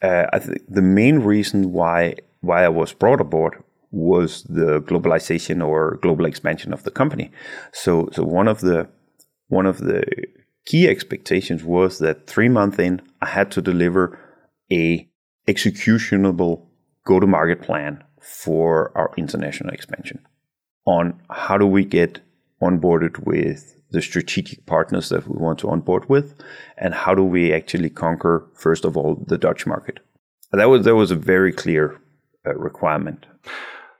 [0.02, 5.66] uh, I think the main reason why why I was brought aboard was the globalization
[5.66, 7.30] or global expansion of the company.
[7.72, 8.88] So so one of the
[9.48, 10.04] one of the
[10.66, 14.18] key expectations was that three months in, I had to deliver
[14.72, 15.08] a
[15.46, 16.68] executionable
[17.04, 20.24] go-to-market plan for our international expansion
[20.86, 22.20] on how do we get
[22.62, 26.34] onboarded with the strategic partners that we want to onboard with,
[26.76, 30.00] and how do we actually conquer, first of all, the Dutch market.
[30.52, 32.00] That was that was a very clear
[32.46, 33.26] uh, requirement.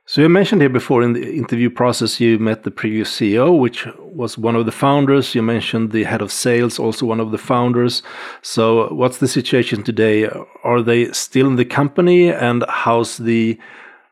[0.06, 3.86] So you mentioned here before in the interview process you met the previous CEO, which
[3.98, 5.34] was one of the founders.
[5.34, 8.02] You mentioned the head of sales, also one of the founders.
[8.42, 10.28] So what's the situation today?
[10.62, 13.58] Are they still in the company, and how's the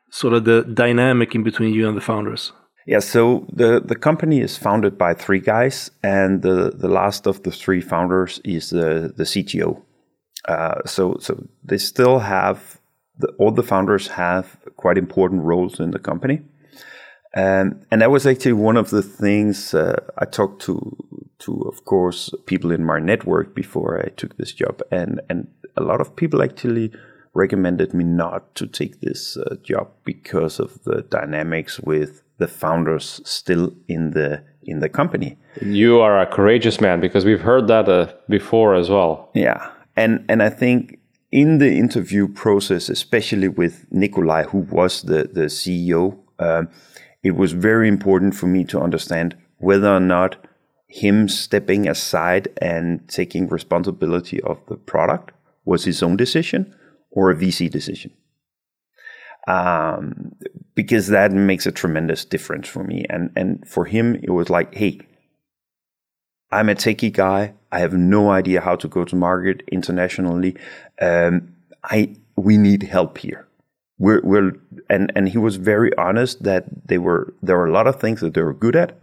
[0.08, 2.52] sort of the dynamic in between you and the founders?
[2.86, 7.42] Yeah, so the, the company is founded by three guys, and the, the last of
[7.42, 9.82] the three founders is the, the CTO.
[10.48, 12.80] Uh, so so they still have
[13.18, 16.42] the, all the founders have quite important roles in the company,
[17.34, 20.96] and um, and that was actually one of the things uh, I talked to
[21.40, 25.82] to of course people in my network before I took this job, and and a
[25.82, 26.92] lot of people actually
[27.34, 33.20] recommended me not to take this uh, job because of the dynamics with the founders
[33.24, 35.38] still in the in the company.
[35.60, 39.30] You are a courageous man because we've heard that uh, before as well.
[39.34, 40.98] Yeah, and and I think
[41.32, 46.68] in the interview process, especially with Nikolai, who was the the CEO, um,
[47.24, 50.36] it was very important for me to understand whether or not
[50.88, 55.32] him stepping aside and taking responsibility of the product
[55.64, 56.74] was his own decision
[57.10, 58.12] or a VC decision.
[59.48, 60.32] Um,
[60.74, 63.06] because that makes a tremendous difference for me.
[63.08, 65.00] And and for him, it was like, hey,
[66.52, 67.54] I'm a techie guy.
[67.72, 70.56] I have no idea how to go to market internationally.
[71.00, 73.48] Um, I we need help here.
[73.98, 74.52] We're, we're
[74.90, 78.20] and and he was very honest that they were there were a lot of things
[78.20, 78.98] that they were good at,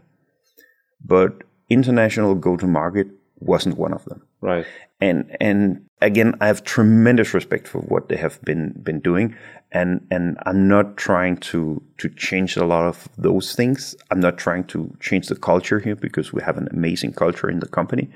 [1.03, 3.07] but international go to market
[3.39, 4.21] wasn't one of them.
[4.41, 4.65] Right.
[5.01, 9.35] And and again, I have tremendous respect for what they have been been doing,
[9.71, 13.95] and and I'm not trying to to change a lot of those things.
[14.11, 17.59] I'm not trying to change the culture here because we have an amazing culture in
[17.59, 18.09] the company,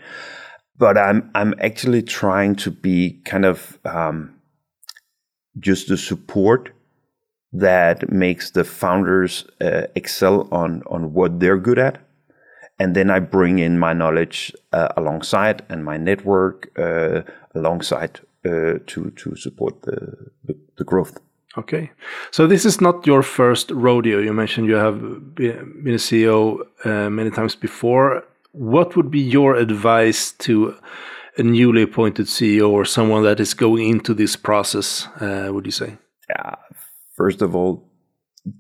[0.78, 4.36] but I'm I'm actually trying to be kind of um,
[5.60, 6.72] just the support
[7.52, 12.00] that makes the founders uh, excel on on what they're good at
[12.80, 17.22] and then I bring in my knowledge uh, alongside and my network uh,
[17.54, 21.20] alongside uh, to to support the, the, the growth.
[21.56, 21.92] Okay,
[22.32, 24.20] so this is not your first rodeo.
[24.20, 28.24] You mentioned you have been a CEO uh, many times before.
[28.54, 30.76] What would be your advice to
[31.38, 35.08] a newly appointed CEO or someone that is going into this process?
[35.20, 35.98] Uh, would you say?
[36.30, 36.56] Yeah.
[37.16, 37.88] First of all,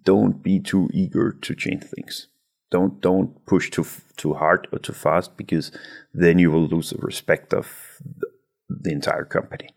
[0.03, 2.27] don't be too eager to change things
[2.73, 3.86] don't don't push too
[4.17, 5.71] too hard or too fast because
[6.13, 7.67] then you will lose the respect of
[8.19, 8.27] the,
[8.67, 9.69] the entire company.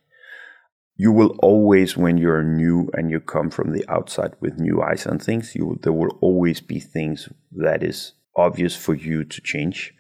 [0.96, 5.06] You will always, when you're new and you come from the outside with new eyes
[5.06, 9.94] on things, you there will always be things that is obvious for you to change.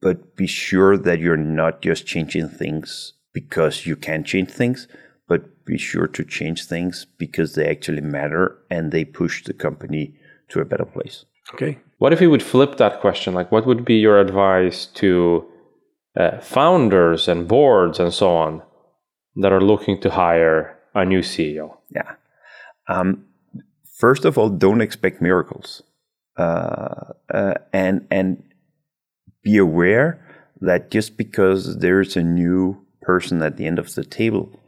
[0.00, 4.88] But be sure that you're not just changing things because you can change things,
[5.28, 10.14] but be sure to change things because they actually matter and they push the company
[10.48, 11.26] to a better place.
[11.52, 11.78] Okay.
[11.98, 13.34] What if we would flip that question?
[13.34, 15.46] Like, what would be your advice to
[16.18, 18.62] uh, founders and boards and so on
[19.36, 21.76] that are looking to hire a new CEO?
[21.94, 22.14] Yeah.
[22.88, 23.24] Um,
[23.84, 25.82] first of all, don't expect miracles,
[26.36, 28.42] uh, uh, and and
[29.42, 30.22] be aware
[30.60, 34.60] that just because there's a new person at the end of the table,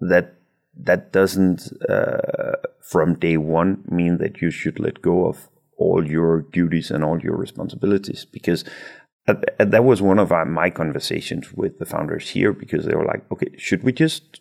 [0.00, 0.34] that
[0.76, 2.52] that doesn't uh,
[2.82, 5.48] from day one mean that you should let go of
[5.78, 8.64] all your duties and all your responsibilities because
[9.26, 13.30] that was one of our, my conversations with the founders here because they were like
[13.32, 14.40] okay should we just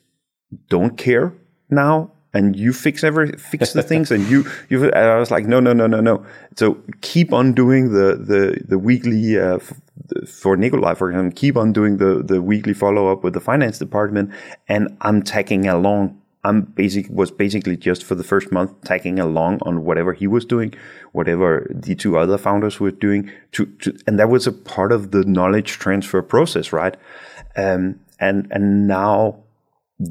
[0.70, 1.34] don't care
[1.70, 5.46] now and you fix every fix the things and you you and I was like
[5.46, 6.24] no no no no no.
[6.58, 9.74] So keep on doing the the the weekly uh, f-
[10.30, 13.80] for Nikolai for example keep on doing the the weekly follow up with the finance
[13.80, 14.32] department
[14.68, 19.54] and I'm tagging along I'm basic was basically just for the first month tagging along
[19.68, 20.74] on whatever he was doing
[21.18, 21.50] whatever
[21.88, 23.22] the two other founders were doing
[23.54, 26.96] to, to and that was a part of the knowledge transfer process right
[27.64, 29.36] um, and and now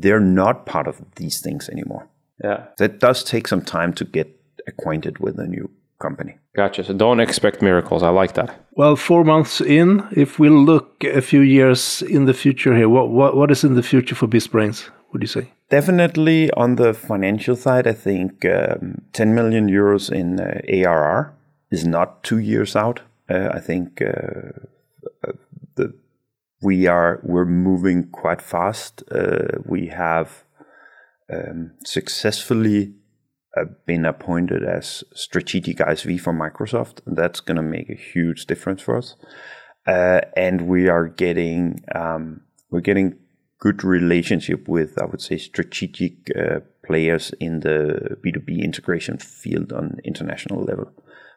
[0.02, 2.04] they're not part of these things anymore
[2.42, 2.60] Yeah.
[2.78, 4.28] that does take some time to get
[4.66, 5.68] acquainted with a new
[5.98, 6.34] company.
[6.56, 6.82] Gotcha.
[6.84, 8.02] So don't expect miracles.
[8.02, 8.48] I like that.
[8.72, 13.06] Well, four months in, if we look a few years in the future here, what
[13.10, 14.90] what, what is in the future for BizBrains?
[15.14, 15.52] Would you say?
[15.70, 21.32] Definitely on the financial side, I think um, 10 million euros in uh, ARR
[21.70, 23.02] is not two years out.
[23.30, 24.50] Uh, I think uh,
[25.26, 25.32] uh,
[25.76, 25.94] the
[26.60, 29.04] we are we're moving quite fast.
[29.08, 30.42] Uh, we have
[31.32, 32.94] um, successfully
[33.56, 38.46] uh, been appointed as strategic ISV for Microsoft, and that's going to make a huge
[38.46, 39.14] difference for us.
[39.86, 42.40] And we are getting um,
[42.70, 43.16] we're getting
[43.60, 49.18] good relationship with I would say strategic uh, players in the B two B integration
[49.18, 50.90] field on international level.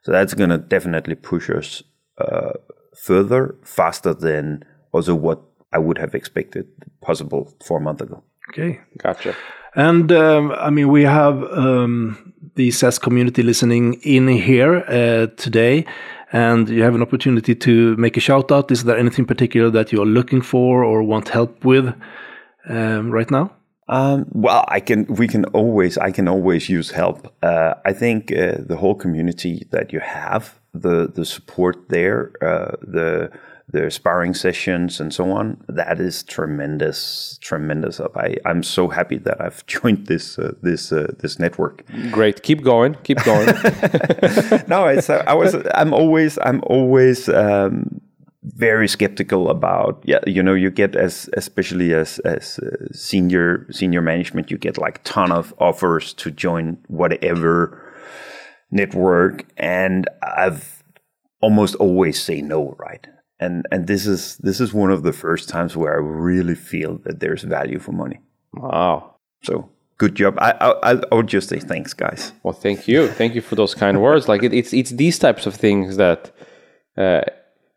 [0.04, 1.84] So that's going to definitely push us
[2.18, 2.54] uh,
[2.96, 5.42] further, faster than also what
[5.74, 6.68] I would have expected
[7.02, 8.24] possible four months ago.
[8.50, 8.80] Okay.
[8.98, 9.36] Gotcha.
[9.76, 15.86] And um, I mean, we have um, the SaaS community listening in here uh, today,
[16.32, 18.72] and you have an opportunity to make a shout out.
[18.72, 21.94] Is there anything particular that you are looking for or want help with
[22.70, 23.52] um, right now?
[23.90, 25.06] Um, well, I can.
[25.06, 25.98] We can always.
[25.98, 27.34] I can always use help.
[27.42, 32.76] Uh, I think uh, the whole community that you have, the the support there, uh,
[32.82, 33.32] the
[33.70, 38.00] the sparring sessions and so on, that is tremendous, tremendous.
[38.00, 38.16] Up.
[38.16, 41.84] I I'm so happy that I've joined this uh, this uh, this network.
[42.12, 42.44] Great.
[42.44, 42.96] Keep going.
[43.04, 43.46] Keep going.
[44.68, 48.02] no, it's uh, I was I'm always I'm always um,
[48.44, 54.02] very skeptical about yeah you know you get as especially as as uh, senior senior
[54.02, 57.84] management you get like ton of offers to join whatever
[58.72, 60.84] network and I've
[61.42, 63.06] almost always say no right
[63.40, 66.98] and and this is this is one of the first times where I really feel
[67.06, 68.20] that there's value for money
[68.54, 69.16] wow.
[69.44, 73.08] so good job I I, I would just say thanks guys Well, thank you.
[73.08, 74.28] Thank you for those kind words.
[74.28, 76.32] Like it, it's it's these types of things that
[76.98, 77.22] uh,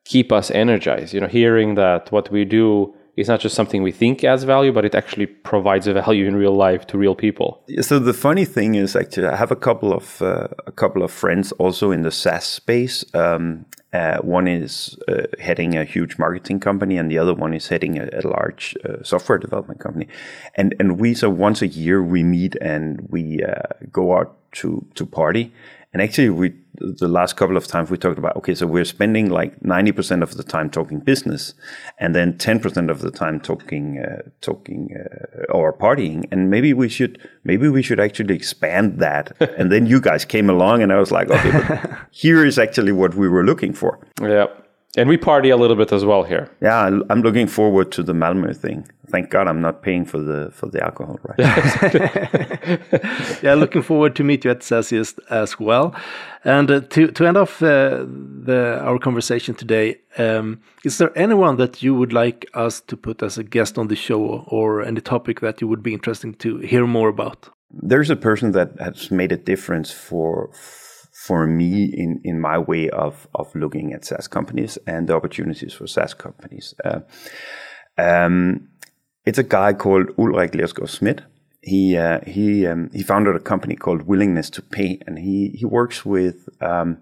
[0.04, 1.14] keep us energized.
[1.14, 4.72] You know, hearing that what we do is not just something we think adds value,
[4.72, 7.62] but it actually provides a value in real life to real people.
[7.80, 11.10] So the funny thing is, actually, I have a couple of uh, a couple of
[11.10, 13.04] friends also in the SaaS space.
[13.14, 17.68] Um, uh, one is uh, heading a huge marketing company, and the other one is
[17.68, 20.06] heading a, a large uh, software development company.
[20.54, 23.62] And and we so once a year we meet and we uh,
[23.92, 25.52] go out to to party.
[25.92, 29.28] And actually, we the last couple of times we talked about okay, so we're spending
[29.28, 31.54] like ninety percent of the time talking business,
[31.98, 36.28] and then ten percent of the time talking uh, talking uh, or partying.
[36.30, 39.36] And maybe we should maybe we should actually expand that.
[39.58, 41.82] and then you guys came along, and I was like, okay,
[42.12, 43.98] here is actually what we were looking for.
[44.22, 44.46] Yeah.
[44.96, 46.50] And we party a little bit as well here.
[46.60, 48.88] Yeah, I- I'm looking forward to the Malmö thing.
[49.08, 51.38] Thank God I'm not paying for the for the alcohol, right?
[53.42, 55.94] yeah, looking forward to meet you at SaaSiest as well.
[56.44, 58.04] And uh, to to end off uh,
[58.46, 63.22] the our conversation today, um, is there anyone that you would like us to put
[63.22, 66.58] as a guest on the show, or any topic that you would be interesting to
[66.58, 67.50] hear more about?
[67.72, 70.50] there's a person that has made a difference for
[71.26, 75.74] for me in in my way of of looking at SaaS companies and the opportunities
[75.74, 76.74] for SaaS companies.
[76.84, 77.00] Uh,
[77.98, 78.68] um,
[79.26, 81.20] it's a guy called Ulrik Lehrskov Schmidt.
[81.60, 85.66] He uh, he um, he founded a company called Willingness to Pay, and he he
[85.66, 86.98] works with um,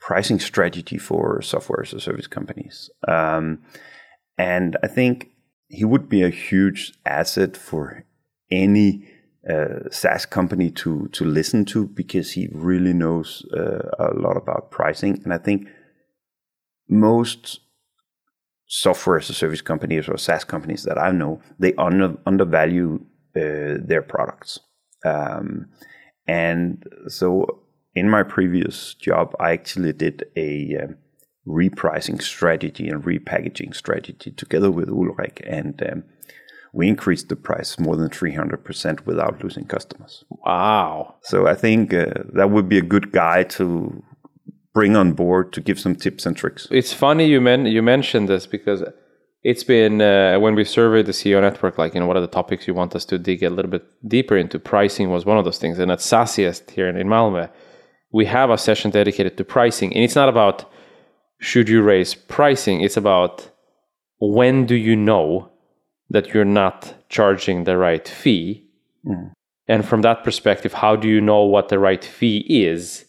[0.00, 2.88] pricing strategy for software as a service companies.
[3.06, 3.58] Um,
[4.38, 5.32] and I think
[5.68, 8.06] he would be a huge asset for
[8.50, 9.06] any
[9.48, 14.70] uh, SaaS company to to listen to because he really knows uh, a lot about
[14.70, 15.20] pricing.
[15.24, 15.68] And I think
[16.88, 17.60] most
[18.66, 23.00] software as a service companies or SaaS companies that I know they under, undervalue
[23.36, 24.60] uh, their products.
[25.04, 25.70] Um,
[26.26, 27.62] and so
[27.94, 30.96] in my previous job, I actually did a um,
[31.46, 36.04] repricing strategy and repackaging strategy together with Ulrik, and um,
[36.72, 40.24] we increased the price more than 300% without losing customers.
[40.28, 41.16] Wow.
[41.22, 44.02] So I think uh, that would be a good guy to
[44.72, 46.68] bring on board to give some tips and tricks.
[46.70, 48.84] It's funny you men you mentioned this because
[49.42, 52.26] it's been uh, when we surveyed the CEO network, like you know, what are the
[52.26, 54.58] topics you want us to dig a little bit deeper into?
[54.58, 57.50] Pricing was one of those things, and at SaaSiest here in, in Malmö,
[58.12, 60.70] we have a session dedicated to pricing, and it's not about
[61.38, 62.82] should you raise pricing.
[62.82, 63.50] It's about
[64.18, 65.50] when do you know
[66.10, 68.64] that you're not charging the right fee,
[69.06, 69.32] mm.
[69.68, 73.06] and from that perspective, how do you know what the right fee is,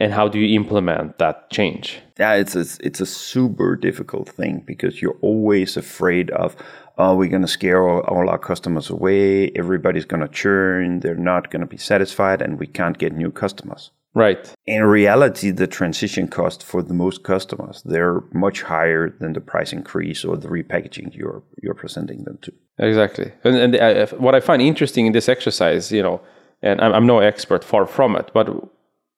[0.00, 2.00] and how do you implement that change?
[2.18, 6.56] Yeah, it's a, it's a super difficult thing because you're always afraid of,
[6.98, 9.50] oh, we're going to scare all, all our customers away.
[9.50, 11.00] Everybody's going to churn.
[11.00, 13.90] They're not going to be satisfied, and we can't get new customers.
[14.14, 14.54] Right.
[14.66, 19.72] In reality, the transition cost for the most customers they're much higher than the price
[19.72, 22.52] increase or the repackaging you're you're presenting them to.
[22.78, 23.32] Exactly.
[23.42, 26.20] And, and uh, what I find interesting in this exercise, you know,
[26.62, 28.48] and I'm, I'm no expert, far from it, but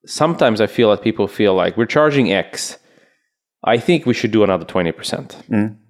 [0.06, 2.78] sometimes I feel that people feel like we're charging X.
[3.64, 5.42] I think we should do another 20%.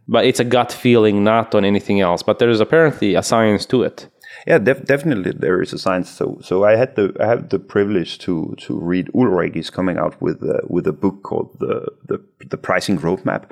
[0.09, 2.23] But it's a gut feeling, not on anything else.
[2.23, 4.09] But there is apparently a science to it.
[4.47, 6.09] Yeah, def- definitely there is a science.
[6.09, 9.99] So, so I had the I have the privilege to to read Ulrik is coming
[9.99, 13.51] out with a, with a book called the the, the pricing roadmap,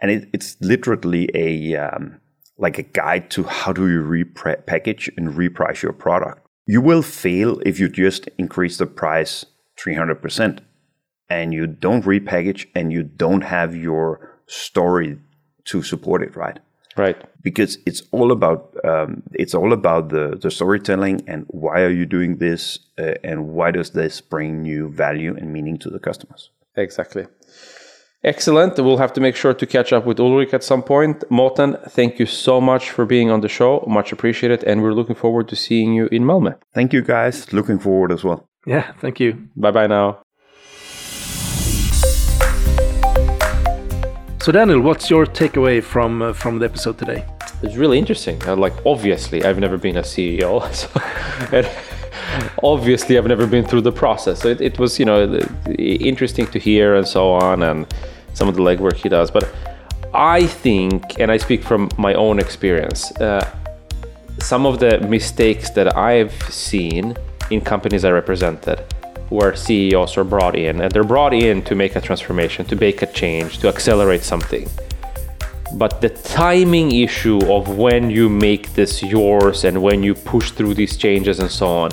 [0.00, 2.20] and it, it's literally a um,
[2.58, 6.46] like a guide to how do you repackage and reprice your product.
[6.64, 9.44] You will fail if you just increase the price
[9.76, 10.60] three hundred percent,
[11.28, 15.18] and you don't repackage and you don't have your story
[15.64, 16.60] to support it, right?
[16.96, 17.16] Right.
[17.42, 22.06] because it's all about um, it's all about the the storytelling and why are you
[22.06, 26.50] doing this uh, and why does this bring new value and meaning to the customers
[26.78, 27.26] Exactly.
[28.24, 28.76] Excellent.
[28.78, 31.24] We'll have to make sure to catch up with Ulrik at some point.
[31.30, 33.84] Morten, thank you so much for being on the show.
[33.86, 34.64] Much appreciated.
[34.64, 36.54] And we're looking forward to seeing you in Malmö.
[36.74, 39.32] thank you guys looking forward as well Yeah, thank you.
[39.56, 40.25] Bye bye now.
[44.46, 47.24] So Daniel, what's your takeaway from uh, from the episode today?
[47.64, 48.40] It's really interesting.
[48.46, 50.62] Uh, like, obviously, I've never been a CEO.
[50.72, 50.88] So,
[51.52, 51.68] and
[52.62, 54.42] obviously, I've never been through the process.
[54.42, 55.36] So it, it was, you know,
[55.76, 57.92] interesting to hear and so on, and
[58.34, 59.32] some of the legwork he does.
[59.32, 59.52] But
[60.14, 63.44] I think, and I speak from my own experience, uh,
[64.38, 67.16] some of the mistakes that I've seen
[67.50, 68.78] in companies I represented
[69.28, 73.02] where CEOs are brought in and they're brought in to make a transformation, to make
[73.02, 74.68] a change, to accelerate something.
[75.74, 80.74] But the timing issue of when you make this yours and when you push through
[80.74, 81.90] these changes and so on,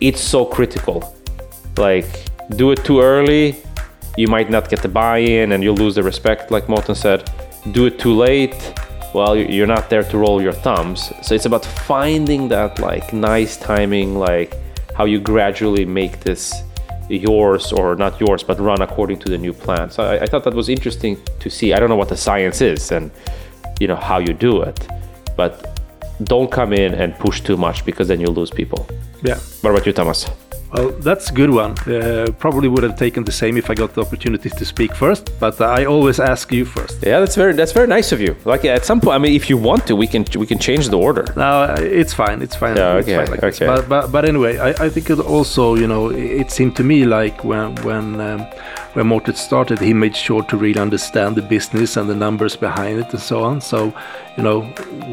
[0.00, 1.16] it's so critical.
[1.76, 2.06] Like,
[2.56, 3.56] do it too early,
[4.16, 7.30] you might not get the buy in and you'll lose the respect, like Morten said.
[7.72, 8.72] Do it too late,
[9.14, 11.12] well, you- you're not there to roll your thumbs.
[11.22, 14.56] So it's about finding that, like, nice timing, like,
[14.96, 16.62] how you gradually make this
[17.08, 19.90] yours or not yours, but run according to the new plan.
[19.90, 21.72] So I, I thought that was interesting to see.
[21.72, 23.10] I don't know what the science is and
[23.80, 24.88] you know how you do it,
[25.36, 25.80] but
[26.24, 28.86] don't come in and push too much because then you'll lose people.
[29.22, 29.38] Yeah.
[29.60, 30.28] What about you, Thomas?
[30.72, 31.72] Well, that's a good one.
[31.80, 35.30] Uh, probably would have taken the same if I got the opportunity to speak first,
[35.38, 37.02] but I always ask you first.
[37.02, 38.34] Yeah, that's very that's very nice of you.
[38.46, 40.88] Like at some point, I mean, if you want to, we can we can change
[40.88, 41.26] the order.
[41.36, 42.40] No, it's fine.
[42.40, 42.76] It's fine.
[42.76, 43.66] Yeah, it's okay, fine like okay.
[43.66, 47.04] But, but but anyway, I, I think it also you know it seemed to me
[47.04, 48.40] like when when um,
[48.94, 52.98] when Morten started, he made sure to really understand the business and the numbers behind
[52.98, 53.60] it and so on.
[53.60, 53.92] So
[54.38, 54.62] you know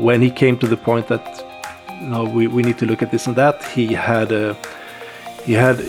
[0.07, 1.43] when he came to the point that
[2.01, 4.55] you know we, we need to look at this and that, he had a
[5.43, 5.79] he had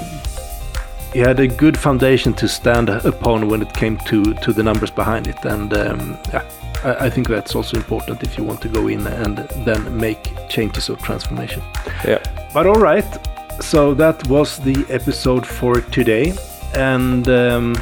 [1.12, 4.90] he had a good foundation to stand upon when it came to to the numbers
[4.90, 5.44] behind it.
[5.44, 6.44] And um, yeah
[6.84, 10.32] I, I think that's also important if you want to go in and then make
[10.48, 11.62] changes or transformation.
[12.05, 12.22] Yeah.
[12.53, 13.05] but all right.
[13.61, 16.32] So that was the episode for today.
[16.74, 17.74] And um,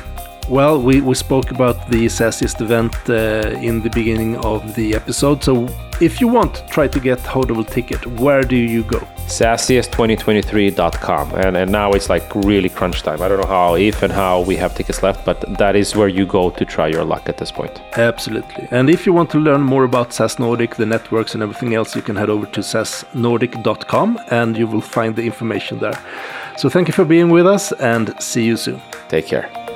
[0.48, 5.42] well we, we spoke about the SaaSiest event uh, in the beginning of the episode
[5.42, 5.68] so
[6.00, 9.06] if you want to try to get hold of a ticket where do you go
[9.28, 11.34] SaaSiest2023.com.
[11.34, 13.22] And, and now it's like really crunch time.
[13.22, 16.08] I don't know how, if and how we have tickets left, but that is where
[16.08, 17.80] you go to try your luck at this point.
[17.96, 18.66] Absolutely.
[18.70, 21.94] And if you want to learn more about SaaS Nordic, the networks, and everything else,
[21.94, 25.98] you can head over to saasnordic.com and you will find the information there.
[26.56, 28.80] So thank you for being with us and see you soon.
[29.08, 29.67] Take care.